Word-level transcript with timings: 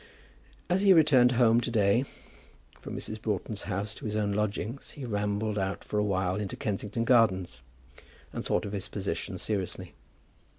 As 0.67 0.81
he 0.81 0.93
returned 0.93 1.33
home 1.33 1.61
to 1.61 1.69
day 1.69 2.05
from 2.79 2.97
Mrs. 2.97 3.21
Broughton's 3.21 3.61
house 3.69 3.93
to 3.93 4.05
his 4.05 4.15
own 4.15 4.31
lodgings 4.31 4.89
he 4.93 5.05
rambled 5.05 5.59
out 5.59 5.83
for 5.83 5.99
a 5.99 6.03
while 6.03 6.37
into 6.37 6.55
Kensington 6.57 7.03
Gardens, 7.03 7.61
and 8.33 8.43
thought 8.43 8.65
of 8.65 8.71
his 8.71 8.87
position 8.87 9.37
seriously. 9.37 9.93